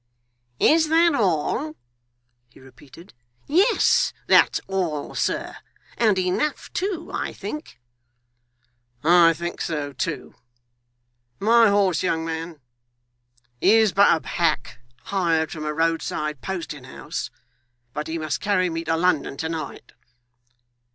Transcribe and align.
'Is 0.59 0.89
that 0.89 1.13
all?' 1.13 1.75
he 2.49 2.59
repeated, 2.59 3.13
'yes, 3.45 4.13
that's 4.25 4.59
all, 4.67 5.13
sir. 5.13 5.57
And 5.95 6.17
enough 6.17 6.73
too, 6.73 7.11
I 7.13 7.33
think.' 7.33 7.79
'I 9.03 9.33
think 9.33 9.61
so 9.61 9.93
too. 9.93 10.33
My 11.39 11.69
horse, 11.69 12.01
young 12.01 12.25
man! 12.25 12.59
He 13.59 13.75
is 13.75 13.93
but 13.93 14.25
a 14.25 14.27
hack 14.27 14.79
hired 15.03 15.51
from 15.51 15.65
a 15.65 15.71
roadside 15.71 16.41
posting 16.41 16.85
house, 16.85 17.29
but 17.93 18.07
he 18.07 18.17
must 18.17 18.41
carry 18.41 18.71
me 18.71 18.83
to 18.85 18.97
London 18.97 19.37
to 19.37 19.49
night. 19.49 19.91